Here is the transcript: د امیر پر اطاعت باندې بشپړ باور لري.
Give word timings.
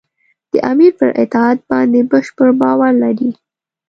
د 0.51 0.53
امیر 0.71 0.91
پر 0.99 1.09
اطاعت 1.23 1.59
باندې 1.71 1.99
بشپړ 2.11 2.49
باور 2.61 2.91
لري. 3.03 3.31